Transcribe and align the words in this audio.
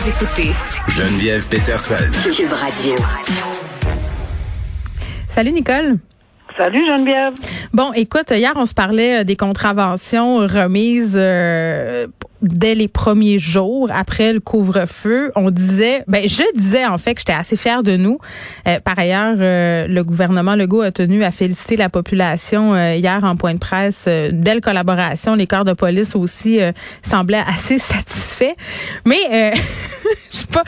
Vous 0.00 0.08
écoutez 0.08 0.52
Geneviève 0.88 1.46
Peterson. 1.50 1.94
Cube 2.34 2.52
Radio. 2.54 2.94
Salut 5.28 5.52
Nicole. 5.52 5.98
Salut 6.56 6.88
Geneviève. 6.88 7.34
Bon, 7.74 7.92
écoute, 7.92 8.30
hier 8.30 8.54
on 8.56 8.64
se 8.64 8.72
parlait 8.72 9.20
euh, 9.20 9.24
des 9.24 9.36
contraventions 9.36 10.36
remises 10.38 11.18
euh, 11.18 12.06
dès 12.42 12.74
les 12.74 12.88
premiers 12.88 13.38
jours 13.38 13.90
après 13.92 14.32
le 14.32 14.40
couvre-feu. 14.40 15.32
On 15.36 15.50
disait, 15.50 16.04
ben 16.08 16.28
je 16.28 16.42
disais 16.56 16.86
en 16.86 16.98
fait 16.98 17.14
que 17.14 17.20
j'étais 17.20 17.32
assez 17.32 17.56
fière 17.56 17.82
de 17.82 17.96
nous. 17.96 18.18
Euh, 18.66 18.80
par 18.80 18.98
ailleurs, 18.98 19.36
le 19.36 20.02
gouvernement 20.02 20.56
Legault 20.56 20.82
a 20.82 20.92
tenu 20.92 21.24
à 21.24 21.30
féliciter 21.30 21.76
la 21.76 21.88
population 21.88 22.74
hier 22.92 23.22
en 23.22 23.36
point 23.36 23.54
de 23.54 23.58
presse. 23.58 24.06
une 24.06 24.42
belle 24.42 24.60
collaboration. 24.60 25.34
Les 25.34 25.46
corps 25.46 25.64
de 25.64 25.72
police 25.72 26.14
aussi 26.14 26.58
semblaient 27.02 27.42
assez 27.46 27.78
satisfaits. 27.78 28.54
Mais 29.04 29.18
je 30.30 30.36
sais 30.36 30.46
pas, 30.46 30.64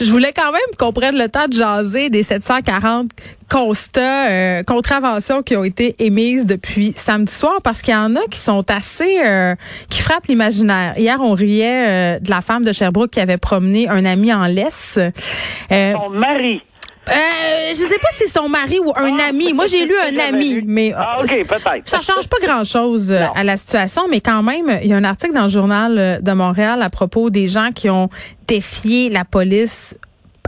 je 0.00 0.10
voulais 0.10 0.32
quand 0.32 0.52
même 0.52 0.60
qu'on 0.78 0.92
prenne 0.92 1.16
le 1.16 1.28
temps 1.28 1.48
de 1.48 1.54
jaser 1.54 2.10
des 2.10 2.22
740 2.22 3.10
constats, 3.52 4.30
euh, 4.30 4.62
contraventions 4.62 5.42
qui 5.42 5.56
ont 5.56 5.64
été 5.64 5.94
émises 5.98 6.46
depuis 6.46 6.94
samedi 6.96 7.32
soir 7.32 7.56
parce 7.62 7.82
qu'il 7.82 7.92
y 7.92 7.96
en 7.96 8.16
a 8.16 8.20
qui 8.30 8.38
sont 8.38 8.64
assez, 8.70 9.18
euh, 9.22 9.54
qui 9.90 10.00
frappent 10.00 10.26
l'imaginaire. 10.28 10.94
Hier, 11.02 11.18
on 11.20 11.32
riait 11.34 12.16
euh, 12.16 12.18
de 12.20 12.30
la 12.30 12.40
femme 12.40 12.62
de 12.64 12.72
Sherbrooke 12.72 13.10
qui 13.10 13.20
avait 13.20 13.38
promené 13.38 13.88
un 13.88 14.04
ami 14.04 14.32
en 14.32 14.46
laisse. 14.46 14.98
Son 15.68 16.10
mari. 16.10 16.60
Euh, 17.08 17.12
je 17.70 17.74
sais 17.74 17.98
pas 17.98 18.08
si 18.12 18.28
c'est 18.28 18.38
son 18.38 18.48
mari 18.48 18.78
ou 18.78 18.92
un 18.94 19.16
Ah, 19.18 19.30
ami. 19.30 19.52
Moi, 19.52 19.66
j'ai 19.66 19.84
lu 19.84 19.94
un 19.96 20.16
ami, 20.28 20.60
mais 20.64 20.92
Ah, 20.96 21.16
euh, 21.18 21.22
ok, 21.24 21.48
peut-être. 21.48 21.88
ça 21.88 22.00
change 22.00 22.28
pas 22.28 22.36
grand-chose 22.40 23.10
euh, 23.10 23.24
à 23.34 23.42
la 23.42 23.56
situation, 23.56 24.02
mais 24.08 24.20
quand 24.20 24.44
même, 24.44 24.78
il 24.84 24.88
y 24.88 24.92
a 24.92 24.96
un 24.96 25.02
article 25.02 25.32
dans 25.34 25.42
le 25.42 25.48
journal 25.48 25.98
euh, 25.98 26.20
de 26.20 26.30
Montréal 26.32 26.80
à 26.80 26.90
propos 26.90 27.28
des 27.28 27.48
gens 27.48 27.70
qui 27.74 27.90
ont 27.90 28.08
défié 28.46 29.08
la 29.08 29.24
police 29.24 29.96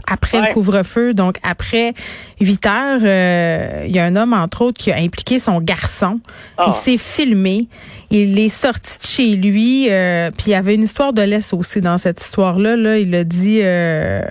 après 0.07 0.39
Ouais. 0.39 0.47
le 0.49 0.53
couvre-feu, 0.53 1.13
donc 1.13 1.37
après 1.43 1.93
8 2.39 2.65
heures, 2.67 2.99
euh, 3.03 3.85
il 3.87 3.95
y 3.95 3.99
a 3.99 4.05
un 4.05 4.15
homme, 4.15 4.33
entre 4.33 4.61
autres, 4.63 4.77
qui 4.79 4.91
a 4.91 4.97
impliqué 4.97 5.39
son 5.39 5.59
garçon. 5.61 6.19
Ah. 6.57 6.65
Il 6.67 6.73
s'est 6.73 6.97
filmé. 6.97 7.67
Il 8.11 8.37
est 8.37 8.49
sorti 8.49 8.99
de 8.99 9.03
chez 9.03 9.31
lui. 9.35 9.87
euh, 9.89 10.29
puis 10.29 10.47
il 10.47 10.51
y 10.51 10.53
avait 10.53 10.75
une 10.75 10.83
histoire 10.83 11.11
de 11.11 11.23
laisse 11.23 11.53
aussi 11.53 11.81
dans 11.81 11.97
cette 11.97 12.21
histoire-là. 12.21 12.75
Là, 12.75 12.99
il 12.99 13.13
a 13.15 13.23
dit, 13.23 13.59
euh, 13.63 14.21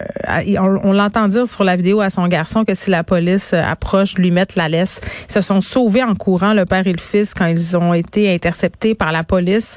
on 0.60 0.92
l'entend 0.92 1.26
dire 1.26 1.48
sur 1.48 1.64
la 1.64 1.74
vidéo 1.74 2.00
à 2.00 2.08
son 2.08 2.28
garçon 2.28 2.64
que 2.64 2.74
si 2.74 2.90
la 2.90 3.02
police 3.02 3.50
euh, 3.52 3.62
approche, 3.62 4.14
lui 4.14 4.30
mettre 4.30 4.56
la 4.56 4.68
laisse. 4.68 5.00
Ils 5.28 5.32
se 5.32 5.40
sont 5.40 5.60
sauvés 5.60 6.04
en 6.04 6.14
courant, 6.14 6.52
le 6.54 6.64
père 6.66 6.86
et 6.86 6.92
le 6.92 7.00
fils, 7.00 7.34
quand 7.34 7.46
ils 7.46 7.76
ont 7.76 7.94
été 7.94 8.32
interceptés 8.32 8.94
par 8.94 9.10
la 9.10 9.24
police. 9.24 9.76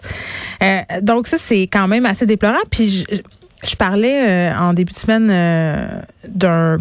Euh, 0.61 0.81
donc 1.01 1.27
ça, 1.27 1.37
c'est 1.39 1.63
quand 1.63 1.87
même 1.87 2.05
assez 2.05 2.27
déplorable. 2.27 2.67
Puis 2.69 2.89
je, 3.09 3.17
je 3.63 3.75
parlais 3.75 4.51
euh, 4.51 4.57
en 4.57 4.73
début 4.73 4.93
de 4.93 4.97
semaine 4.97 5.29
euh, 5.31 6.01
d'un 6.27 6.77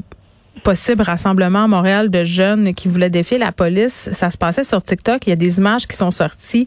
possible 0.66 1.02
rassemblement 1.02 1.64
à 1.64 1.68
Montréal 1.68 2.10
de 2.10 2.24
jeunes 2.24 2.74
qui 2.74 2.88
voulaient 2.88 3.10
défier 3.10 3.38
la 3.38 3.52
police. 3.52 4.08
Ça 4.12 4.30
se 4.30 4.36
passait 4.36 4.64
sur 4.64 4.82
TikTok. 4.82 5.26
Il 5.26 5.30
y 5.30 5.32
a 5.32 5.36
des 5.36 5.58
images 5.58 5.86
qui 5.86 5.96
sont 5.96 6.10
sorties. 6.10 6.66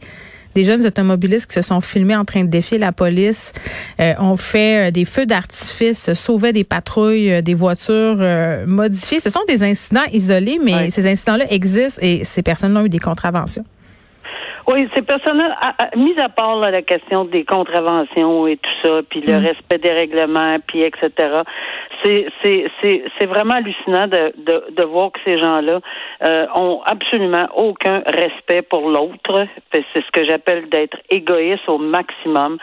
Des 0.56 0.66
jeunes 0.66 0.86
automobilistes 0.86 1.48
qui 1.48 1.54
se 1.54 1.62
sont 1.62 1.82
filmés 1.82 2.16
en 2.16 2.26
train 2.26 2.44
de 2.44 2.50
défier 2.50 2.78
la 2.78 2.92
police, 2.92 3.54
euh, 4.00 4.14
ont 4.18 4.38
fait 4.38 4.88
euh, 4.88 4.92
des 4.92 5.06
feux 5.06 5.26
d'artifice, 5.26 6.14
sauvaient 6.14 6.54
des 6.54 6.64
patrouilles, 6.64 7.32
euh, 7.32 7.42
des 7.42 7.54
voitures 7.54 8.18
euh, 8.20 8.66
modifiées. 8.66 9.20
Ce 9.20 9.30
sont 9.30 9.44
des 9.48 9.64
incidents 9.64 10.06
isolés, 10.12 10.60
mais 10.64 10.90
ces 10.90 11.06
incidents-là 11.06 11.46
existent 11.52 12.00
et 12.02 12.24
ces 12.24 12.42
personnes 12.42 12.76
ont 12.78 12.86
eu 12.86 12.90
des 12.90 13.00
contraventions. 13.00 13.66
Oui, 14.72 14.88
ces 14.94 15.02
personnes-là, 15.02 15.58
mis 15.96 16.14
à 16.20 16.30
part 16.30 16.58
là, 16.58 16.70
la 16.70 16.84
question 16.84 17.26
des 17.26 17.44
contraventions 17.44 18.46
et 18.46 18.58
tout 18.58 18.70
ça, 18.84 19.02
puis 19.10 19.22
le 19.22 19.40
Mm. 19.40 19.46
respect 19.46 19.78
des 19.80 19.92
règlements, 19.92 20.58
puis 20.68 20.84
etc., 20.84 21.10
c'est 22.04 22.28
c'est 22.44 22.66
c'est 22.80 23.04
c'est 23.18 23.26
vraiment 23.26 23.56
hallucinant 23.56 24.08
de, 24.08 24.32
de 24.38 24.66
de 24.70 24.84
voir 24.84 25.12
que 25.12 25.20
ces 25.26 25.40
gens-là 25.40 25.80
euh, 26.24 26.46
ont 26.54 26.82
absolument 26.86 27.48
aucun 27.56 28.04
respect 28.06 28.62
pour 28.62 28.90
l'autre. 28.90 29.48
C'est 29.74 29.84
ce 29.94 30.12
que 30.12 30.24
j'appelle 30.24 30.70
d'être 30.70 30.98
égoïste 31.10 31.68
au 31.68 31.80
maximum 31.80 32.58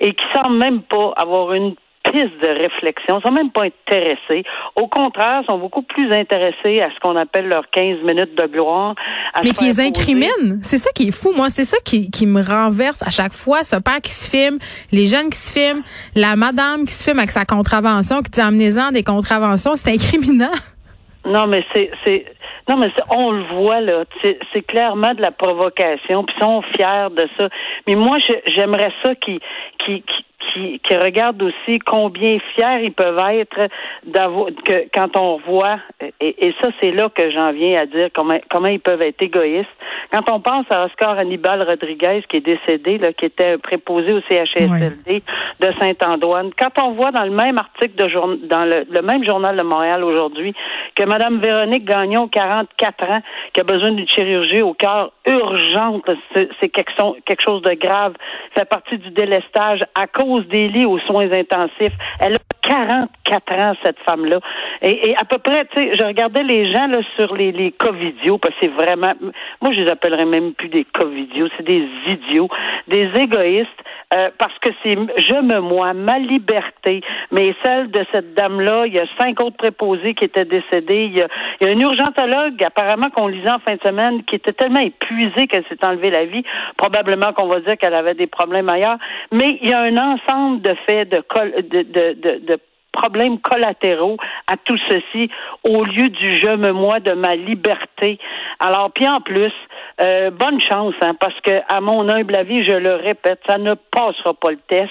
et 0.00 0.14
qui 0.14 0.24
semblent 0.34 0.58
même 0.58 0.82
pas 0.82 1.12
avoir 1.16 1.52
une 1.52 1.74
piste 2.12 2.38
de 2.42 2.48
réflexion, 2.48 3.18
ils 3.18 3.22
sont 3.26 3.32
même 3.32 3.50
pas 3.50 3.62
intéressés. 3.64 4.44
Au 4.76 4.86
contraire, 4.86 5.40
ils 5.42 5.46
sont 5.46 5.58
beaucoup 5.58 5.82
plus 5.82 6.12
intéressés 6.12 6.80
à 6.80 6.90
ce 6.94 7.00
qu'on 7.00 7.16
appelle 7.16 7.48
leurs 7.48 7.68
15 7.70 7.98
minutes 8.04 8.34
de 8.36 8.46
gloire. 8.46 8.94
à 9.34 9.40
Mais 9.42 9.48
se 9.48 9.54
qui 9.54 9.64
les 9.64 9.72
faire 9.74 9.84
poser- 9.84 9.88
incriminent. 9.88 10.58
C'est 10.62 10.76
ça 10.78 10.90
qui 10.94 11.08
est 11.08 11.10
fou. 11.10 11.32
Moi, 11.34 11.48
c'est 11.48 11.64
ça 11.64 11.78
qui, 11.84 12.10
qui 12.10 12.26
me 12.26 12.42
renverse 12.42 13.02
à 13.02 13.10
chaque 13.10 13.32
fois. 13.32 13.62
Ce 13.64 13.76
père 13.76 14.00
qui 14.02 14.10
se 14.12 14.28
filme, 14.30 14.58
les 14.92 15.06
jeunes 15.06 15.30
qui 15.30 15.38
se 15.38 15.52
filment, 15.58 15.82
la 16.14 16.36
madame 16.36 16.84
qui 16.84 16.92
se 16.92 17.02
filme 17.04 17.18
avec 17.18 17.30
sa 17.30 17.44
contravention, 17.44 18.20
qui 18.20 18.30
dit 18.30 18.40
amenez-en 18.40 18.92
des 18.92 19.02
contraventions. 19.02 19.76
C'est 19.76 19.90
incriminant. 19.92 20.50
Non, 21.24 21.46
mais 21.46 21.64
c'est 21.72 21.88
c'est 22.04 22.24
non, 22.68 22.76
mais 22.78 22.88
c'est- 22.96 23.04
on 23.16 23.30
le 23.30 23.44
voit 23.54 23.80
là. 23.80 24.02
C'est 24.20 24.40
c'est 24.52 24.62
clairement 24.62 25.14
de 25.14 25.22
la 25.22 25.30
provocation. 25.30 26.24
Puis 26.24 26.34
ils 26.36 26.42
sont 26.42 26.62
fiers 26.74 27.10
de 27.16 27.28
ça. 27.38 27.48
Mais 27.86 27.94
moi, 27.94 28.18
je- 28.18 28.52
j'aimerais 28.56 28.92
ça 29.04 29.14
qu'ils 29.14 29.38
qui 29.86 30.02
qui 30.52 30.80
qui, 30.80 30.96
regardent 30.96 31.42
aussi 31.42 31.78
combien 31.80 32.38
fiers 32.54 32.84
ils 32.84 32.92
peuvent 32.92 33.18
être 33.32 33.68
d'avoir 34.04 34.48
que 34.64 34.88
quand 34.94 35.16
on 35.16 35.38
voit 35.38 35.78
et, 36.22 36.46
et 36.46 36.54
ça 36.62 36.70
c'est 36.80 36.92
là 36.92 37.08
que 37.08 37.30
j'en 37.30 37.52
viens 37.52 37.80
à 37.80 37.86
dire 37.86 38.08
comment 38.14 38.38
comment 38.50 38.68
ils 38.68 38.80
peuvent 38.80 39.02
être 39.02 39.20
égoïstes. 39.20 39.68
Quand 40.12 40.30
on 40.30 40.40
pense 40.40 40.66
à 40.70 40.84
Oscar 40.84 41.18
Hannibal 41.18 41.62
Rodriguez 41.62 42.22
qui 42.28 42.38
est 42.38 42.40
décédé 42.40 42.98
là, 42.98 43.12
qui 43.12 43.26
était 43.26 43.58
préposé 43.58 44.12
au 44.12 44.20
CHSLD 44.20 45.22
de 45.60 45.72
Saint-Antoine, 45.80 46.50
quand 46.58 46.82
on 46.82 46.92
voit 46.92 47.10
dans 47.10 47.24
le 47.24 47.30
même 47.30 47.58
article 47.58 47.96
de 47.96 48.08
jour, 48.08 48.28
dans 48.44 48.64
le, 48.64 48.84
le 48.88 49.02
même 49.02 49.24
journal 49.24 49.56
de 49.56 49.62
Montréal 49.62 50.04
aujourd'hui 50.04 50.54
que 50.94 51.04
Madame 51.04 51.40
Véronique 51.40 51.84
Gagnon, 51.84 52.28
44 52.28 53.04
ans, 53.04 53.20
qui 53.52 53.60
a 53.60 53.64
besoin 53.64 53.92
d'une 53.92 54.08
chirurgie 54.08 54.62
au 54.62 54.74
cœur 54.74 55.12
urgente, 55.26 56.08
c'est 56.34 56.68
quelque, 56.68 56.92
chose 57.44 57.62
de 57.62 57.74
grave, 57.74 58.14
fait 58.56 58.64
partie 58.64 58.98
du 58.98 59.10
délestage 59.10 59.84
à 59.94 60.06
cause 60.06 60.46
des 60.48 60.68
lits 60.68 60.86
aux 60.86 60.98
soins 61.00 61.30
intensifs. 61.32 61.94
Elle 62.20 62.36
a 62.36 62.38
44 62.62 63.52
ans, 63.52 63.74
cette 63.84 63.98
femme-là. 64.08 64.40
Et, 64.82 65.10
et 65.10 65.16
à 65.16 65.24
peu 65.24 65.38
près, 65.38 65.66
tu 65.74 65.82
sais, 65.82 65.96
regardais 66.12 66.42
les 66.42 66.72
gens 66.72 66.86
là, 66.86 67.00
sur 67.16 67.34
les, 67.34 67.52
les 67.52 67.72
covidios, 67.72 68.38
parce 68.38 68.54
que 68.54 68.60
c'est 68.62 68.72
vraiment, 68.72 69.12
moi, 69.60 69.72
je 69.72 69.80
les 69.80 69.90
appellerais 69.90 70.24
même 70.24 70.52
plus 70.54 70.68
des 70.68 70.84
covidios, 70.84 71.48
c'est 71.56 71.66
des 71.66 71.86
idiots, 72.06 72.48
des 72.88 73.10
égoïstes, 73.16 73.68
euh, 74.14 74.30
parce 74.38 74.56
que 74.60 74.68
c'est, 74.82 74.92
je 74.92 75.40
me 75.42 75.60
moi, 75.60 75.94
ma 75.94 76.18
liberté, 76.18 77.00
mais 77.30 77.54
celle 77.62 77.90
de 77.90 78.04
cette 78.12 78.34
dame-là, 78.34 78.86
il 78.86 78.94
y 78.94 78.98
a 78.98 79.06
cinq 79.18 79.42
autres 79.42 79.56
préposés 79.56 80.14
qui 80.14 80.24
étaient 80.24 80.44
décédés, 80.44 81.06
il 81.06 81.18
y 81.18 81.22
a, 81.22 81.28
il 81.60 81.82
urgentologue, 81.82 82.62
apparemment, 82.64 83.10
qu'on 83.10 83.26
lisait 83.26 83.50
en 83.50 83.58
fin 83.58 83.74
de 83.74 83.80
semaine, 83.84 84.22
qui 84.24 84.36
était 84.36 84.52
tellement 84.52 84.80
épuisée 84.80 85.46
qu'elle 85.46 85.64
s'est 85.68 85.84
enlevée 85.84 86.10
la 86.10 86.26
vie, 86.26 86.44
probablement 86.76 87.32
qu'on 87.32 87.48
va 87.48 87.60
dire 87.60 87.76
qu'elle 87.78 87.94
avait 87.94 88.14
des 88.14 88.26
problèmes 88.26 88.68
ailleurs, 88.68 88.98
mais 89.30 89.58
il 89.62 89.70
y 89.70 89.72
a 89.72 89.80
un 89.80 89.96
ensemble 89.96 90.60
de 90.62 90.74
faits, 90.86 91.08
de, 91.08 91.22
de, 91.60 92.38
de 92.46 92.58
problèmes 92.92 93.38
collatéraux 93.40 94.16
à 94.46 94.56
tout 94.56 94.78
ceci 94.88 95.30
au 95.64 95.84
lieu 95.84 96.08
du 96.08 96.36
je 96.36 96.56
me 96.56 96.72
moi 96.72 97.00
de 97.00 97.12
ma 97.12 97.34
liberté. 97.34 98.18
Alors, 98.60 98.90
puis 98.92 99.08
en 99.08 99.20
plus, 99.20 99.52
euh, 100.00 100.30
bonne 100.30 100.60
chance, 100.60 100.94
hein, 101.02 101.14
parce 101.20 101.38
que 101.40 101.52
à 101.68 101.80
mon 101.80 102.08
humble 102.08 102.34
avis, 102.36 102.64
je 102.64 102.72
le 102.74 102.94
répète, 102.96 103.40
ça 103.46 103.58
ne 103.58 103.74
passera 103.90 104.34
pas 104.34 104.50
le 104.50 104.58
test, 104.68 104.90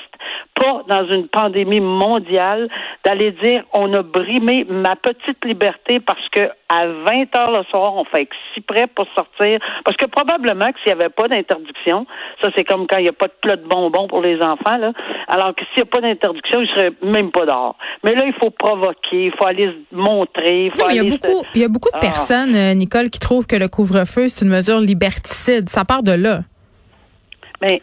pas 0.54 0.84
dans 0.88 1.06
une 1.08 1.28
pandémie 1.28 1.80
mondiale, 1.80 2.70
d'aller 3.06 3.32
dire 3.32 3.64
on 3.74 3.92
a 3.94 4.04
brimé 4.04 4.66
ma 4.70 4.96
petite 4.96 5.44
liberté 5.46 6.00
parce 6.00 6.28
que 6.30 6.50
à 6.70 6.88
20 6.88 7.36
heures 7.38 7.52
le 7.52 7.64
soir, 7.66 7.96
on 7.96 8.06
fait 8.06 8.30
si 8.54 8.62
prêt 8.62 8.88
pour 8.88 9.06
sortir. 9.16 9.60
Parce 9.84 9.98
que 9.98 10.06
probablement 10.06 10.72
que 10.72 10.80
s'il 10.84 10.94
n'y 10.96 11.02
avait 11.02 11.10
pas 11.10 11.28
d'interdiction, 11.28 12.06
ça 12.42 12.50
c'est 12.56 12.64
comme 12.64 12.88
quand 12.88 12.98
il 12.98 13.04
n'y 13.04 13.10
a 13.10 13.14
pas 13.14 13.28
de 13.28 13.34
plat 13.42 13.56
de 13.58 13.68
bonbons 13.68 14.08
pour 14.08 14.22
les 14.22 14.42
enfants, 14.42 14.78
là. 14.78 14.94
Alors 15.28 15.54
que 15.56 15.62
s'il 15.74 15.84
n'y 15.84 15.90
a 15.90 15.92
pas 15.92 16.00
d'interdiction, 16.02 16.62
ils 16.62 16.70
seraient 16.70 16.94
même 17.04 17.32
pas 17.32 17.46
dehors. 17.46 17.76
Mais 18.04 18.16
là, 18.16 18.24
il 18.26 18.34
faut 18.42 18.52
provoquer, 18.52 19.26
il 19.26 19.32
faut 19.38 19.46
aller 19.46 19.68
se 19.68 19.96
montrer, 19.96 20.66
il 20.66 20.72
faut 20.72 20.84
Non, 20.84 20.90
il 20.92 20.96
y 20.96 21.00
a 21.00 21.04
se- 21.04 21.10
beaucoup, 21.10 21.44
il 21.56 21.62
y 21.62 21.66
a 21.66 21.68
beaucoup 21.68 21.90
de 21.90 21.98
Ah. 21.98 22.00
personnes, 22.00 22.56
euh, 22.56 22.74
Nicole, 22.74 23.10
qui 23.10 23.20
trouvent 23.20 23.48
que 23.48 23.56
le 23.58 23.68
couvre-feu, 23.68 24.28
c'est 24.30 24.46
une 24.46 24.52
mesure 24.52 24.80
liberticide. 24.92 25.70
Ça 25.70 25.86
part 25.86 26.04
de 26.04 26.12
là. 26.12 26.42
Mais 27.62 27.82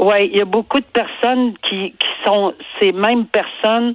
Oui, 0.00 0.30
il 0.32 0.38
y 0.38 0.40
a 0.40 0.46
beaucoup 0.46 0.80
de 0.80 0.92
personnes 0.92 1.52
qui, 1.68 1.92
qui 1.92 2.08
sont 2.24 2.54
ces 2.80 2.90
mêmes 2.92 3.26
personnes. 3.26 3.94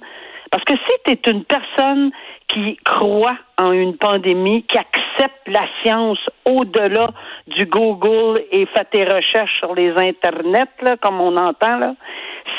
Parce 0.52 0.64
que 0.64 0.74
si 0.74 0.94
tu 1.04 1.12
es 1.12 1.32
une 1.32 1.44
personne 1.44 2.12
qui 2.48 2.78
croit 2.86 3.38
en 3.60 3.72
une 3.72 3.98
pandémie, 3.98 4.64
qui 4.64 4.78
accepte 4.78 5.48
la 5.48 5.66
science 5.82 6.20
au-delà 6.46 7.10
du 7.48 7.66
Google 7.66 8.44
et 8.52 8.68
fait 8.68 8.86
tes 8.92 9.04
recherches 9.04 9.58
sur 9.58 9.74
les 9.74 9.92
internets, 9.98 10.70
là, 10.82 10.96
comme 10.98 11.20
on 11.20 11.36
entend, 11.38 11.78
là, 11.78 11.96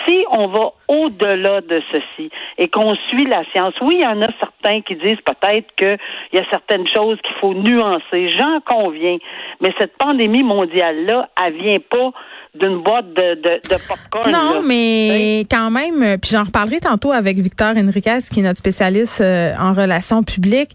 si 0.04 0.24
on 0.32 0.48
va 0.48 0.72
au-delà 0.88 1.60
de 1.60 1.82
ceci 1.90 2.30
et 2.58 2.68
qu'on 2.68 2.94
suit 3.08 3.26
la 3.26 3.42
science, 3.52 3.74
oui, 3.80 3.96
il 3.98 4.02
y 4.02 4.06
en 4.06 4.20
a 4.22 4.28
certains 4.38 4.80
qui 4.82 4.94
disent 4.96 5.20
peut-être 5.24 5.74
qu'il 5.76 5.98
y 6.32 6.38
a 6.38 6.44
certaines 6.50 6.86
choses 6.88 7.18
qu'il 7.22 7.34
faut 7.40 7.54
nuancer. 7.54 8.30
J'en 8.30 8.60
conviens. 8.60 9.18
Mais 9.60 9.72
cette 9.78 9.96
pandémie 9.96 10.42
mondiale-là, 10.42 11.28
elle 11.44 11.54
vient 11.54 11.78
pas 11.90 12.12
d'une 12.58 12.82
boîte 12.82 13.08
de, 13.12 13.34
de, 13.34 13.60
de 13.68 13.76
popcorn. 13.86 14.30
Non, 14.30 14.62
mais 14.66 15.40
quand 15.50 15.70
même, 15.70 16.02
euh, 16.02 16.16
puis 16.16 16.30
j'en 16.30 16.44
reparlerai 16.44 16.80
tantôt 16.80 17.12
avec 17.12 17.36
Victor 17.38 17.76
Enriquez, 17.76 18.18
qui 18.32 18.40
est 18.40 18.42
notre 18.42 18.58
spécialiste 18.58 19.20
euh, 19.20 19.54
en 19.58 19.72
relations 19.72 20.22
publiques. 20.22 20.70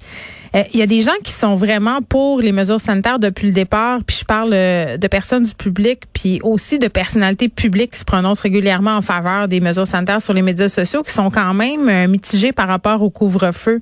Euh, 0.54 0.64
il 0.74 0.80
y 0.80 0.84
a 0.84 0.86
des 0.86 1.02
gens 1.02 1.16
qui 1.24 1.32
sont 1.32 1.56
vraiment 1.56 2.00
pour 2.08 2.42
les 2.42 2.52
mesures 2.52 2.80
sanitaires 2.80 3.20
depuis 3.20 3.48
le 3.48 3.54
départ, 3.54 4.00
puis 4.06 4.18
je 4.20 4.26
parle 4.26 4.52
de 4.52 5.08
personnes 5.08 5.44
du 5.44 5.56
public, 5.56 6.02
puis 6.14 6.42
aussi 6.44 6.78
de 6.78 6.90
personnalités 6.90 7.48
publiques 7.48 7.92
qui 7.94 8.00
se 8.00 8.06
prononcent 8.06 8.42
régulièrement 8.42 8.98
en 8.98 9.02
faveur 9.02 9.48
des 9.48 9.62
mesures 9.62 9.88
sanitaires 9.88 10.01
sur 10.20 10.34
les 10.34 10.42
médias 10.42 10.70
sociaux, 10.70 11.04
qui 11.04 11.12
sont 11.12 11.30
quand 11.30 11.54
même 11.54 12.08
mitigés 12.08 12.52
par 12.52 12.68
rapport 12.68 13.04
au 13.04 13.10
couvre-feu. 13.10 13.80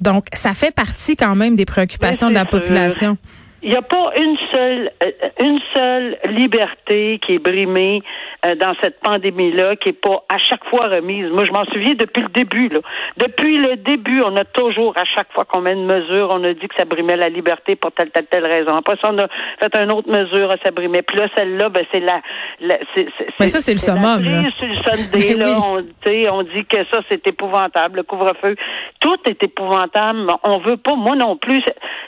Donc, 0.00 0.26
ça 0.32 0.54
fait 0.54 0.70
partie 0.70 1.16
quand 1.16 1.34
même 1.34 1.56
des 1.56 1.64
préoccupations 1.64 2.28
de 2.28 2.34
la 2.34 2.44
population. 2.44 3.18
Il 3.60 3.70
n'y 3.70 3.76
a 3.76 3.82
pas 3.82 4.12
une 4.16 4.36
seule, 4.52 4.90
euh, 5.02 5.10
une 5.42 5.58
seule 5.74 6.18
liberté 6.26 7.18
qui 7.24 7.34
est 7.34 7.38
brimée 7.40 8.02
euh, 8.46 8.54
dans 8.54 8.72
cette 8.80 9.00
pandémie-là, 9.00 9.74
qui 9.76 9.88
est 9.88 10.00
pas 10.00 10.22
à 10.28 10.38
chaque 10.38 10.64
fois 10.66 10.86
remise. 10.86 11.28
Moi, 11.30 11.44
je 11.44 11.50
m'en 11.50 11.64
souviens 11.64 11.94
depuis 11.94 12.22
le 12.22 12.28
début. 12.28 12.68
Là. 12.68 12.78
Depuis 13.16 13.58
le 13.58 13.76
début, 13.76 14.22
on 14.24 14.36
a 14.36 14.44
toujours, 14.44 14.94
à 14.96 15.04
chaque 15.04 15.32
fois 15.32 15.44
qu'on 15.44 15.60
met 15.60 15.72
une 15.72 15.86
mesure, 15.86 16.28
on 16.32 16.44
a 16.44 16.52
dit 16.52 16.68
que 16.68 16.74
ça 16.76 16.84
brimait 16.84 17.16
la 17.16 17.28
liberté 17.28 17.74
pour 17.74 17.90
telle, 17.90 18.10
telle, 18.10 18.26
telle 18.26 18.46
raison. 18.46 18.76
Après 18.76 18.94
ça, 19.02 19.10
on 19.12 19.18
a 19.18 19.26
fait 19.26 19.82
une 19.82 19.90
autre 19.90 20.08
mesure, 20.08 20.54
ça 20.62 20.70
brimait. 20.70 21.02
Puis 21.02 21.18
là, 21.18 21.26
celle-là, 21.36 21.68
ben, 21.68 21.84
c'est 21.90 22.00
la, 22.00 22.20
Mais 23.40 23.48
ça, 23.48 23.60
c'est 23.60 23.72
le 23.72 23.78
summum. 23.78 24.22
Sur 24.56 24.68
le 24.68 24.74
Sunday, 24.74 25.34
là, 25.36 25.56
on, 25.64 25.78
on 26.38 26.42
dit 26.44 26.64
que 26.64 26.84
ça, 26.92 27.00
c'est 27.08 27.26
épouvantable, 27.26 27.96
le 27.96 28.02
couvre-feu. 28.04 28.54
Tout 29.00 29.18
est 29.28 29.42
épouvantable. 29.42 30.30
On 30.44 30.58
veut 30.58 30.76
pas, 30.76 30.94
moi 30.94 31.16
non 31.16 31.36
plus. 31.36 31.64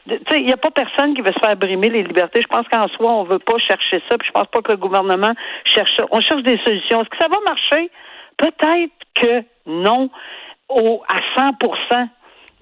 Il 0.06 0.46
n'y 0.46 0.52
a 0.52 0.56
pas 0.56 0.70
personne 0.70 1.14
qui 1.14 1.22
veut 1.22 1.32
faire 1.40 1.56
brimer 1.56 1.88
les 1.88 2.02
libertés. 2.02 2.40
Je 2.42 2.48
pense 2.48 2.66
qu'en 2.68 2.88
soi, 2.88 3.12
on 3.12 3.24
veut 3.24 3.38
pas 3.38 3.58
chercher 3.58 4.02
ça. 4.08 4.18
Puis 4.18 4.28
je 4.28 4.32
pense 4.32 4.48
pas 4.48 4.62
que 4.62 4.72
le 4.72 4.78
gouvernement 4.78 5.32
cherche 5.64 5.90
ça. 5.98 6.06
On 6.10 6.20
cherche 6.20 6.42
des 6.42 6.58
solutions. 6.64 7.00
Est-ce 7.00 7.10
que 7.10 7.18
ça 7.18 7.28
va 7.28 7.38
marcher? 7.46 7.90
Peut-être 8.36 8.92
que 9.14 9.44
non 9.66 10.10
au, 10.68 11.02
à 11.08 11.20
100 11.40 11.52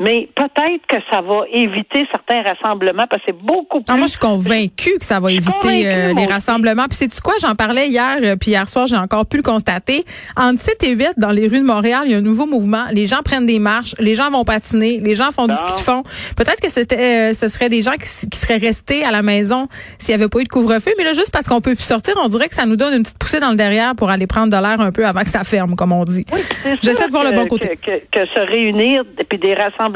mais 0.01 0.29
peut-être 0.35 0.87
que 0.87 0.97
ça 1.11 1.21
va 1.21 1.43
éviter 1.53 2.07
certains 2.13 2.43
rassemblements 2.43 3.07
parce 3.11 3.23
que 3.23 3.33
c'est 3.33 3.43
beaucoup 3.43 3.81
plus. 3.81 3.93
Ah, 3.93 3.97
moi, 3.97 4.07
je 4.07 4.13
suis 4.13 4.21
convaincue 4.21 4.99
que 4.99 5.05
ça 5.05 5.19
va 5.19 5.33
éviter 5.33 5.89
euh, 5.89 6.15
les 6.15 6.27
rassemblements. 6.27 6.85
Puis 6.85 6.99
c'est 6.99 7.09
tu 7.09 7.21
quoi? 7.21 7.35
J'en 7.41 7.57
parlais 7.57 7.89
hier, 7.89 8.19
euh, 8.23 8.37
puis 8.37 8.53
hier 8.53 8.69
soir, 8.69 8.87
j'ai 8.87 8.97
encore 8.97 9.27
pu 9.27 9.39
le 9.39 9.43
constater. 9.43 10.05
Entre 10.37 10.61
7 10.61 10.85
et 10.85 10.93
8, 10.93 11.15
dans 11.17 11.31
les 11.31 11.49
rues 11.49 11.59
de 11.59 11.67
Montréal, 11.67 12.03
il 12.05 12.13
y 12.13 12.15
a 12.15 12.19
un 12.19 12.23
nouveau 12.23 12.47
mouvement. 12.47 12.85
Les 12.93 13.07
gens 13.07 13.23
prennent 13.25 13.47
des 13.47 13.59
marches, 13.59 13.97
les 13.99 14.15
gens 14.15 14.31
vont 14.31 14.45
patiner, 14.45 15.01
les 15.01 15.17
gens 15.17 15.33
font 15.33 15.49
du 15.49 15.55
ski 15.55 15.73
de 15.73 15.81
fond. 15.81 16.05
Peut-être 16.37 16.61
que 16.61 16.71
c'était, 16.71 17.31
euh, 17.31 17.35
ce 17.35 17.49
serait 17.49 17.69
des 17.69 17.83
gens 17.83 17.95
qui, 17.95 18.29
qui 18.29 18.39
seraient 18.39 18.59
restés 18.59 19.05
à 19.05 19.11
la 19.11 19.23
maison 19.23 19.67
s'il 19.99 20.15
n'y 20.15 20.23
avait 20.23 20.29
pas 20.29 20.39
eu 20.39 20.45
de 20.45 20.49
couvre-feu. 20.49 20.93
Mais 20.97 21.05
là, 21.05 21.13
juste 21.13 21.33
parce 21.33 21.49
qu'on 21.49 21.61
peut 21.61 21.75
plus 21.75 21.85
sortir, 21.85 22.15
on 22.23 22.29
dirait 22.29 22.49
que 22.49 22.55
ça 22.55 22.67
nous 22.67 22.77
donne 22.77 22.95
une 22.95 23.03
petite 23.03 23.19
poussée 23.19 23.41
dans 23.41 23.51
le 23.51 23.57
derrière 23.57 23.97
pour 23.97 24.11
aller 24.11 24.29
prendre 24.29 24.57
de 24.57 24.63
l'air 24.63 24.81
un 24.81 24.93
peu 24.93 25.05
avant 25.05 25.23
que 25.23 25.31
ça 25.31 25.43
ferme, 25.43 25.75
comme 25.75 25.93
on 25.93 26.05
dit. 26.05 26.25
Oui, 26.33 26.41
J'essaie 26.83 27.07
de 27.07 27.11
voir 27.11 27.25
le 27.25 27.33
bon 27.33 27.47
côté. 27.47 27.77
Que, 27.85 27.99
que, 28.13 28.27
se 28.29 28.41
réunir 28.41 29.03
puis 29.29 29.39
des 29.39 29.55
rassemblements 29.55 29.88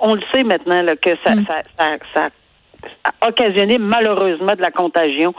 on 0.00 0.14
le 0.14 0.22
sait 0.32 0.42
maintenant 0.42 0.84
que 1.00 1.10
mm. 1.10 1.94
ça, 2.14 2.28
a 3.04 3.28
occasionné 3.28 3.78
malheureusement 3.78 4.54
de 4.54 4.62
la 4.62 4.70
contagion, 4.70 5.34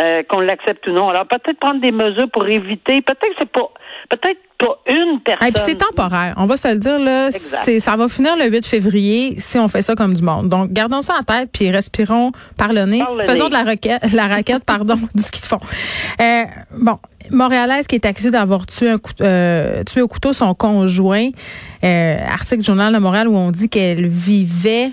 euh, 0.00 0.22
qu'on 0.28 0.40
l'accepte 0.40 0.86
ou 0.86 0.92
non. 0.92 1.08
Alors 1.08 1.26
peut-être 1.26 1.58
prendre 1.58 1.80
des 1.80 1.92
mesures 1.92 2.30
pour 2.30 2.46
éviter. 2.46 3.00
Peut-être 3.00 3.20
que 3.20 3.34
c'est 3.38 3.50
pas, 3.50 3.70
peut-être 4.10 4.38
pas 4.58 4.78
une 4.88 5.20
personne. 5.20 5.48
Et 5.48 5.52
puis 5.52 5.62
c'est 5.64 5.76
temporaire. 5.76 6.34
On 6.36 6.46
va 6.46 6.56
se 6.56 6.68
le 6.68 6.76
dire 6.76 6.98
là. 6.98 7.30
C'est, 7.30 7.80
ça 7.80 7.96
va 7.96 8.08
finir 8.08 8.36
le 8.36 8.48
8 8.48 8.66
février 8.66 9.34
si 9.38 9.58
on 9.58 9.68
fait 9.68 9.82
ça 9.82 9.94
comme 9.94 10.14
du 10.14 10.22
monde. 10.22 10.48
Donc 10.48 10.72
gardons 10.72 11.02
ça 11.02 11.14
en 11.18 11.22
tête 11.22 11.50
puis 11.52 11.70
respirons 11.70 12.32
par 12.56 12.72
le 12.72 12.84
nez. 12.84 13.02
Faisons 13.22 13.48
de 13.48 13.54
la 13.54 13.62
raquette, 13.62 14.12
la 14.12 14.28
raquette, 14.28 14.64
pardon, 14.66 14.96
du 15.14 15.22
ski 15.22 15.40
de 15.40 15.46
fond. 15.46 15.60
Euh, 16.20 16.44
bon, 16.78 16.98
Montréalaise 17.30 17.86
qui 17.86 17.94
est 17.94 18.06
accusée 18.06 18.30
d'avoir 18.30 18.66
tué, 18.66 18.90
un 18.90 18.98
euh, 19.20 19.84
tué 19.84 20.02
au 20.02 20.08
couteau 20.08 20.32
son 20.32 20.54
conjoint. 20.54 21.30
Euh, 21.84 22.18
article 22.26 22.60
du 22.60 22.66
Journal 22.66 22.92
de 22.92 22.98
Montréal 22.98 23.28
où 23.28 23.36
on 23.36 23.50
dit 23.50 23.68
qu'elle 23.68 24.06
vivait 24.06 24.90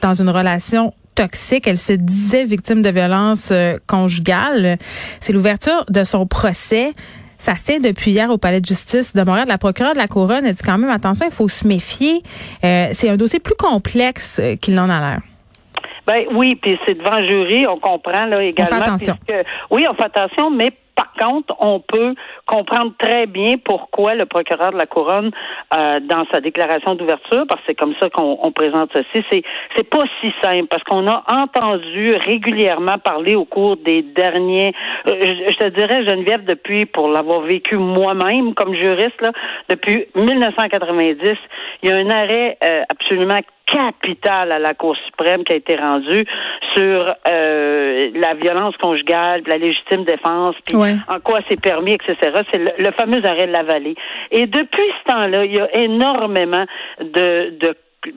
dans 0.00 0.14
une 0.14 0.30
relation 0.30 0.92
toxique. 1.14 1.66
Elle 1.66 1.78
se 1.78 1.92
disait 1.92 2.44
victime 2.44 2.82
de 2.82 2.90
violence 2.90 3.50
euh, 3.52 3.78
conjugale. 3.86 4.78
C'est 5.20 5.32
l'ouverture 5.32 5.84
de 5.88 6.04
son 6.04 6.26
procès. 6.26 6.92
Ça 7.38 7.56
se 7.56 7.64
tient 7.64 7.78
depuis 7.78 8.10
hier 8.10 8.30
au 8.30 8.38
palais 8.38 8.60
de 8.60 8.66
justice 8.66 9.14
de 9.14 9.22
Montréal. 9.22 9.46
La 9.48 9.58
procureure 9.58 9.92
de 9.92 9.98
la 9.98 10.08
couronne 10.08 10.44
a 10.44 10.52
dit 10.52 10.62
quand 10.64 10.78
même 10.78 10.90
attention, 10.90 11.26
il 11.26 11.32
faut 11.32 11.48
se 11.48 11.66
méfier. 11.66 12.22
Euh, 12.64 12.88
c'est 12.92 13.08
un 13.08 13.16
dossier 13.16 13.38
plus 13.38 13.54
complexe 13.54 14.40
qu'il 14.60 14.74
n'en 14.74 14.90
a 14.90 14.98
l'air. 14.98 15.20
Ben 16.08 16.24
oui, 16.32 16.56
puis 16.56 16.78
c'est 16.86 16.94
devant 16.94 17.22
jury, 17.28 17.66
on 17.66 17.78
comprend 17.78 18.24
là 18.24 18.42
également. 18.42 18.78
On 18.78 18.80
fait 18.80 18.82
attention. 18.82 19.18
oui, 19.70 19.84
on 19.90 19.94
fait 19.94 20.04
attention, 20.04 20.50
mais 20.50 20.72
par 20.98 21.12
contre, 21.12 21.54
on 21.60 21.78
peut 21.78 22.14
comprendre 22.44 22.92
très 22.98 23.26
bien 23.26 23.54
pourquoi 23.64 24.16
le 24.16 24.26
procureur 24.26 24.72
de 24.72 24.78
la 24.78 24.86
couronne, 24.86 25.30
euh, 25.72 26.00
dans 26.00 26.24
sa 26.32 26.40
déclaration 26.40 26.96
d'ouverture, 26.96 27.44
parce 27.48 27.60
que 27.60 27.66
c'est 27.68 27.76
comme 27.76 27.94
ça 28.02 28.10
qu'on 28.10 28.50
présente 28.50 28.90
ceci, 28.92 29.24
c'est 29.30 29.42
c'est 29.76 29.88
pas 29.88 30.04
si 30.20 30.32
simple 30.42 30.66
parce 30.68 30.82
qu'on 30.82 31.06
a 31.06 31.22
entendu 31.28 32.16
régulièrement 32.16 32.98
parler 32.98 33.36
au 33.36 33.44
cours 33.44 33.76
des 33.76 34.02
derniers, 34.02 34.74
euh, 35.06 35.12
je, 35.48 35.56
te 35.56 35.68
dirais 35.68 36.04
Geneviève 36.04 36.44
depuis 36.44 36.84
pour 36.84 37.08
l'avoir 37.08 37.42
vécu 37.42 37.76
moi-même 37.76 38.54
comme 38.54 38.74
juriste 38.74 39.20
là, 39.20 39.30
depuis 39.68 40.06
1990, 40.16 41.36
il 41.82 41.90
y 41.90 41.92
a 41.92 41.96
un 41.96 42.10
arrêt 42.10 42.58
euh, 42.64 42.82
absolument 42.90 43.38
capital 43.70 44.52
à 44.52 44.58
la 44.58 44.74
Cour 44.74 44.96
suprême 45.06 45.44
qui 45.44 45.52
a 45.52 45.56
été 45.56 45.76
rendu 45.76 46.24
sur 46.74 47.14
euh, 47.28 48.10
la 48.14 48.34
violence 48.34 48.76
conjugale, 48.78 49.42
la 49.46 49.58
légitime 49.58 50.04
défense, 50.04 50.56
puis 50.64 50.76
en 50.76 51.20
quoi 51.20 51.40
c'est 51.48 51.60
permis, 51.60 51.94
etc. 51.94 52.16
C'est 52.52 52.58
le, 52.78 52.90
fameux 52.92 53.24
arrêt 53.24 53.46
de 53.46 53.52
la 53.52 53.62
vallée. 53.62 53.94
Et 54.30 54.46
depuis 54.46 54.90
ce 55.00 55.12
temps-là, 55.12 55.44
il 55.44 55.52
y 55.52 55.60
a 55.60 55.68
énormément 55.76 56.64
de, 57.00 57.56
de 57.58 57.74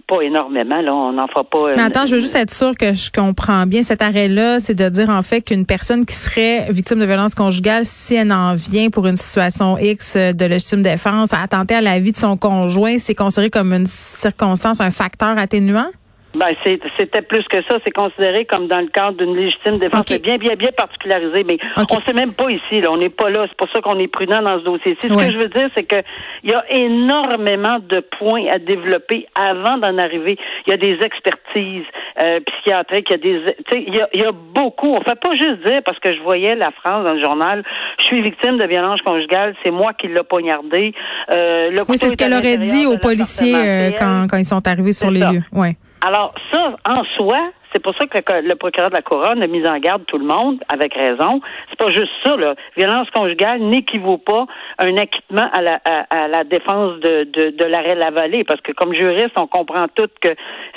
pas 0.08 0.22
énormément, 0.22 0.82
là, 0.82 0.94
on 0.94 1.14
n'en 1.14 1.28
fera 1.28 1.44
pas. 1.44 1.76
Mais 1.76 1.82
attends, 1.82 2.06
je 2.06 2.16
veux 2.16 2.22
juste 2.22 2.36
être 2.36 2.54
sûr 2.54 2.76
que 2.78 2.94
je 2.94 3.12
comprends 3.12 3.66
bien 3.66 3.84
cet 3.84 4.02
arrêt-là, 4.02 4.60
c'est 4.60 4.76
de 4.76 4.90
dire 4.90 5.10
en 5.10 5.22
fait 5.24 5.42
qu'une 5.42 5.66
personne 5.66 6.06
qui 6.06 6.16
serait 6.16 6.68
victime 6.72 7.00
de 7.00 7.06
violence 7.06 7.36
conjugale, 7.36 7.86
si 7.86 8.16
elle 8.16 8.32
en 8.32 8.54
vient 8.54 8.90
pour 8.90 9.08
une 9.08 9.18
situation 9.18 9.78
X 9.78 10.16
de 10.16 10.46
légitime 10.46 10.84
défense, 10.84 11.34
à 11.34 11.42
attenter 11.42 11.76
à 11.76 11.82
la 11.82 12.00
vie 12.00 12.12
de 12.12 12.18
son 12.18 12.38
conjoint, 12.38 12.98
c'est 12.98 13.16
considéré 13.16 13.50
comme 13.50 13.74
une 13.74 13.88
circonstance, 13.88 14.80
un 14.82 14.92
facteur 14.92 15.38
atténuant? 15.38 15.90
Ben, 16.34 16.56
c'était 16.98 17.22
plus 17.22 17.44
que 17.50 17.62
ça. 17.64 17.78
C'est 17.84 17.92
considéré 17.92 18.46
comme 18.46 18.68
dans 18.68 18.80
le 18.80 18.88
cadre 18.88 19.18
d'une 19.18 19.36
légitime 19.36 19.80
défense. 19.80 20.04
C'est 20.08 20.22
bien, 20.22 20.38
bien, 20.38 20.56
bien 20.56 20.72
particularisé. 20.76 21.44
Mais 21.44 21.58
on 21.78 21.82
on 21.92 22.02
sait 22.02 22.14
même 22.14 22.34
pas 22.34 22.50
ici. 22.50 22.82
Là. 22.82 22.92
On 22.92 22.98
n'est 22.98 23.10
pas 23.10 23.30
là. 23.30 23.46
C'est 23.50 23.58
pour 23.58 23.70
ça 23.70 23.82
qu'on 23.82 24.00
est 24.00 24.08
prudent 24.08 24.42
dans 24.42 24.60
ce 24.60 24.64
dossier-ci. 24.64 25.10
Ce 25.10 25.14
que 25.14 25.32
je 25.32 25.38
veux 25.38 25.50
dire, 25.50 25.70
c'est 25.76 25.84
que 25.84 26.02
il 26.44 26.52
y 26.52 26.54
a 26.54 26.64
énormément 26.72 27.80
de 27.80 28.00
points 28.18 28.46
à 28.52 28.60
développer 28.60 29.28
avant 29.36 29.78
d'en 29.78 29.98
arriver. 29.98 30.38
Il 30.68 30.72
y 30.72 30.74
a 30.74 30.78
des 30.78 30.98
expertises 31.04 31.86
euh, 32.22 32.40
psychiatriques. 32.40 33.08
Il 33.10 33.12
y 33.12 33.16
a 33.16 33.18
des, 33.18 33.56
il 33.88 33.96
y 33.96 34.02
a, 34.02 34.10
y 34.14 34.24
a 34.24 34.32
beaucoup. 34.32 34.94
On 34.94 35.02
fait 35.02 35.20
pas 35.20 35.36
juste 35.36 35.64
dire 35.66 35.82
parce 35.86 36.00
que 36.00 36.14
je 36.14 36.22
voyais 36.22 36.56
la 36.56 36.72
France 36.72 37.04
dans 37.04 37.14
le 37.14 37.24
journal. 37.24 37.64
Je 38.00 38.06
suis 38.06 38.22
victime 38.22 38.58
de 38.58 38.66
violence 38.66 39.02
conjugale. 39.02 39.54
C'est 39.64 39.72
moi 39.72 39.94
qui 39.94 40.08
l'ai 40.08 40.24
poignardé. 40.28 40.94
Euh, 41.34 41.72
oui, 41.90 41.98
c'est 41.98 42.10
ce 42.10 42.18
qu'elle 42.18 42.34
aurait 42.34 42.58
dit 42.58 42.86
aux 42.86 42.98
policiers 42.98 43.56
euh, 43.56 43.92
quand, 43.98 44.28
quand 44.30 44.38
ils 44.38 44.46
sont 44.46 44.66
arrivés 44.66 44.94
sur 44.94 45.12
les 45.12 45.20
lieux. 45.20 45.44
Ouais. 45.52 45.76
Alors, 46.02 46.34
ça, 46.52 46.76
en 46.90 47.04
soi, 47.16 47.52
c'est 47.74 47.82
pour 47.82 47.96
ça 47.96 48.06
que 48.06 48.18
le, 48.42 48.56
procureur 48.56 48.90
de 48.90 48.96
la 48.96 49.02
couronne 49.02 49.42
a 49.42 49.48
mis 49.48 49.66
en 49.68 49.78
garde 49.78 50.04
tout 50.06 50.18
le 50.18 50.26
monde, 50.26 50.62
avec 50.72 50.94
raison. 50.94 51.42
C'est 51.70 51.80
pas 51.80 51.92
juste 51.92 52.12
ça, 52.24 52.36
là. 52.36 52.56
Violence 52.76 53.10
conjugale 53.12 53.62
n'équivaut 53.62 54.18
pas 54.18 54.46
un 54.80 54.98
acquittement 54.98 55.48
à 55.54 55.62
la, 55.62 55.80
à, 56.10 56.28
la 56.28 56.44
défense 56.44 57.00
de, 57.00 57.24
de, 57.26 57.50
de 57.52 57.66
l'arrêt 57.66 57.96
de 57.96 58.00
la 58.00 58.12
vallée, 58.12 58.44
parce 58.44 58.62
que 58.62 58.72
comme 58.72 58.94
juriste, 58.94 59.38
on 59.38 59.48
comprend 59.48 59.88
tout 59.90 60.10
que 60.22 60.30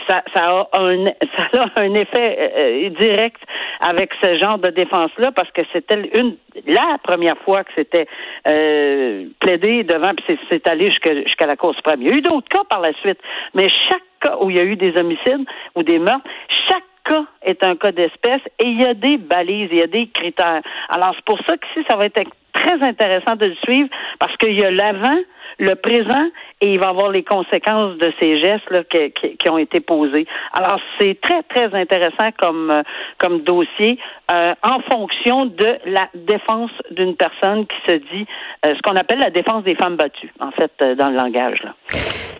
ça, 0.06 0.22
ça, 0.34 0.68
a, 0.72 0.80
un, 0.80 1.06
ça 1.52 1.62
a 1.74 1.82
un 1.82 1.94
effet 1.94 2.52
euh, 2.56 2.90
direct 3.00 3.42
avec 3.80 4.10
ce 4.22 4.38
genre 4.38 4.58
de 4.58 4.70
défense-là, 4.70 5.32
parce 5.32 5.50
que 5.50 5.62
c'était 5.72 6.10
une 6.16 6.36
la 6.66 6.98
première 7.02 7.36
fois 7.38 7.64
que 7.64 7.72
c'était 7.74 8.06
euh, 8.46 9.24
plaidé 9.40 9.82
devant, 9.82 10.12
puis 10.14 10.38
c'est 10.48 10.68
allé 10.68 10.90
jusqu'à 10.90 11.46
la 11.46 11.56
Cour 11.56 11.74
suprême. 11.74 12.00
Il 12.00 12.08
y 12.08 12.10
a 12.12 12.14
eu 12.14 12.22
d'autres 12.22 12.48
cas 12.48 12.62
par 12.68 12.80
la 12.80 12.92
suite, 12.94 13.18
mais 13.54 13.68
chaque 13.88 14.02
où 14.40 14.50
il 14.50 14.56
y 14.56 14.60
a 14.60 14.64
eu 14.64 14.76
des 14.76 14.96
homicides 14.96 15.46
ou 15.74 15.82
des 15.82 15.98
meurtres, 15.98 16.28
chaque 16.68 16.84
cas 17.04 17.24
est 17.42 17.64
un 17.64 17.76
cas 17.76 17.92
d'espèce 17.92 18.40
et 18.58 18.66
il 18.66 18.80
y 18.80 18.86
a 18.86 18.94
des 18.94 19.18
balises, 19.18 19.68
il 19.70 19.78
y 19.78 19.82
a 19.82 19.86
des 19.86 20.08
critères. 20.08 20.62
Alors, 20.88 21.12
c'est 21.14 21.24
pour 21.24 21.38
ça 21.46 21.56
que 21.56 21.66
si 21.74 21.84
ça 21.88 21.96
va 21.96 22.06
être 22.06 22.20
très 22.52 22.82
intéressant 22.82 23.36
de 23.36 23.46
le 23.46 23.54
suivre 23.64 23.88
parce 24.18 24.34
qu'il 24.36 24.58
y 24.58 24.64
a 24.64 24.70
l'avant, 24.70 25.18
le 25.58 25.74
présent 25.74 26.26
et 26.60 26.72
il 26.72 26.80
va 26.80 26.88
avoir 26.88 27.10
les 27.10 27.22
conséquences 27.22 27.96
de 27.98 28.12
ces 28.20 28.40
gestes 28.40 28.68
là, 28.70 28.82
qui, 28.84 29.48
ont 29.48 29.58
été 29.58 29.80
posés. 29.80 30.26
Alors, 30.52 30.80
c'est 30.98 31.20
très, 31.20 31.42
très 31.42 31.72
intéressant 31.78 32.30
comme, 32.38 32.70
euh, 32.70 32.82
comme 33.18 33.40
dossier 33.42 33.98
euh, 34.32 34.54
en 34.62 34.80
fonction 34.90 35.46
de 35.46 35.78
la 35.86 36.08
défense 36.14 36.70
d'une 36.90 37.14
personne 37.14 37.66
qui 37.66 37.92
se 37.92 37.96
dit 37.96 38.26
euh, 38.66 38.74
ce 38.74 38.82
qu'on 38.82 38.96
appelle 38.96 39.20
la 39.20 39.30
défense 39.30 39.62
des 39.64 39.74
femmes 39.74 39.96
battues, 39.96 40.32
en 40.40 40.50
fait, 40.50 40.72
dans 40.96 41.10
le 41.10 41.16
langage. 41.16 41.62
Là. 41.62 41.74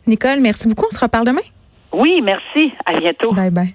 Nicole, 0.07 0.41
merci 0.41 0.69
beaucoup. 0.69 0.87
On 0.91 0.95
se 0.95 1.05
reparle 1.05 1.27
demain. 1.27 1.43
Oui, 1.95 2.21
merci. 2.23 2.73
À 2.85 2.99
bientôt. 2.99 3.33
Bye 3.33 3.51
bye. 3.51 3.75